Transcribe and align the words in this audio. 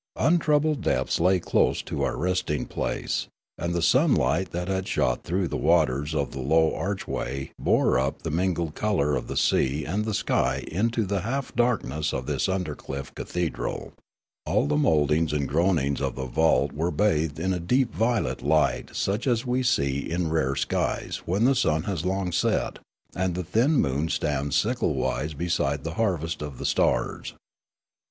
Untroubled 0.17 0.81
depths 0.81 1.19
lay 1.19 1.39
close 1.39 1.83
to 1.83 2.01
our 2.01 2.17
resting 2.17 2.65
place; 2.65 3.27
and 3.59 3.75
the 3.75 3.83
sunlight 3.83 4.49
that 4.49 4.87
shot 4.87 5.23
through 5.23 5.47
the 5.47 5.55
waters 5.57 6.15
of 6.15 6.31
the 6.31 6.41
low 6.41 6.73
archway 6.73 7.51
bore 7.59 7.99
up 7.99 8.23
the 8.23 8.31
mingled 8.31 8.73
colour 8.73 9.15
of 9.15 9.27
the 9.27 9.37
sea 9.37 9.85
and 9.85 10.03
the 10.03 10.15
sky 10.15 10.63
into 10.69 11.05
the 11.05 11.19
half 11.21 11.55
darkness 11.55 12.15
of 12.15 12.25
this 12.25 12.47
undercliff 12.47 13.13
cathedral; 13.13 13.93
all 14.43 14.65
the 14.65 14.75
mouldings 14.75 15.31
and 15.33 15.47
groinings 15.47 16.01
of 16.01 16.15
the 16.15 16.25
vault 16.25 16.71
were 16.71 16.89
303 16.89 17.27
304 17.27 17.27
Riallaro 17.27 17.27
bathed 17.27 17.39
in 17.39 17.53
a 17.53 17.59
deep 17.67 17.93
violet 17.93 18.41
light 18.41 18.95
such 18.95 19.27
as 19.27 19.45
we 19.45 19.61
see 19.61 19.99
in 19.99 20.31
rare 20.31 20.55
skies 20.55 21.21
when 21.27 21.45
the 21.45 21.53
sun 21.53 21.83
has 21.83 22.03
long 22.03 22.31
set, 22.31 22.79
and 23.15 23.35
the 23.35 23.43
thin 23.43 23.73
moon 23.73 24.09
stands 24.09 24.55
sicklewise 24.55 25.35
beside 25.37 25.83
the 25.83 25.93
harvest 25.93 26.41
of 26.41 26.57
the 26.57 26.65
stars. 26.65 27.35